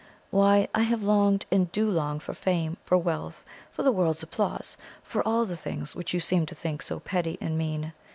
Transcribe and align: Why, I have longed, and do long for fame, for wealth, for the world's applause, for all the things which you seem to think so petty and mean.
Why, 0.31 0.67
I 0.73 0.81
have 0.81 1.03
longed, 1.03 1.45
and 1.51 1.71
do 1.71 1.87
long 1.87 2.19
for 2.19 2.33
fame, 2.33 2.77
for 2.83 2.97
wealth, 2.97 3.43
for 3.71 3.83
the 3.83 3.91
world's 3.91 4.23
applause, 4.23 4.75
for 5.03 5.21
all 5.27 5.45
the 5.45 5.55
things 5.55 5.95
which 5.95 6.11
you 6.11 6.19
seem 6.19 6.47
to 6.47 6.55
think 6.55 6.81
so 6.81 6.99
petty 7.01 7.37
and 7.39 7.55
mean. 7.55 7.93